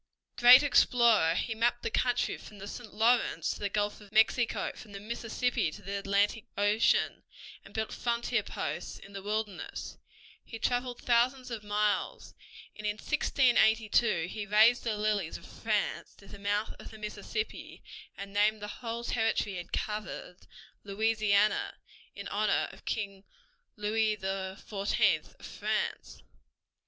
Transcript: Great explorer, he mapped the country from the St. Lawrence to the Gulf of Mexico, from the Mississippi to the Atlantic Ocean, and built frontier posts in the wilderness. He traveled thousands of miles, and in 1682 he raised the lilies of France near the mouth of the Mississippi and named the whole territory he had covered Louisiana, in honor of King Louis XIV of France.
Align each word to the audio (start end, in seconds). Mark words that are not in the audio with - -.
Great 0.35 0.63
explorer, 0.63 1.35
he 1.35 1.53
mapped 1.53 1.83
the 1.83 1.91
country 1.91 2.35
from 2.35 2.57
the 2.57 2.67
St. 2.67 2.91
Lawrence 2.91 3.51
to 3.51 3.59
the 3.59 3.69
Gulf 3.69 4.01
of 4.01 4.11
Mexico, 4.11 4.71
from 4.73 4.93
the 4.93 4.99
Mississippi 4.99 5.69
to 5.69 5.83
the 5.83 5.99
Atlantic 5.99 6.45
Ocean, 6.57 7.21
and 7.63 7.71
built 7.71 7.93
frontier 7.93 8.41
posts 8.41 8.97
in 8.97 9.13
the 9.13 9.21
wilderness. 9.21 9.99
He 10.43 10.57
traveled 10.57 11.01
thousands 11.03 11.51
of 11.51 11.63
miles, 11.63 12.33
and 12.75 12.87
in 12.87 12.95
1682 12.95 14.25
he 14.27 14.47
raised 14.47 14.83
the 14.83 14.97
lilies 14.97 15.37
of 15.37 15.45
France 15.45 16.15
near 16.19 16.31
the 16.31 16.39
mouth 16.39 16.73
of 16.79 16.89
the 16.89 16.97
Mississippi 16.97 17.83
and 18.17 18.33
named 18.33 18.59
the 18.59 18.81
whole 18.81 19.03
territory 19.03 19.51
he 19.51 19.57
had 19.57 19.71
covered 19.71 20.47
Louisiana, 20.83 21.75
in 22.15 22.27
honor 22.29 22.69
of 22.71 22.85
King 22.85 23.23
Louis 23.77 24.17
XIV 24.17 25.39
of 25.39 25.45
France. 25.45 26.23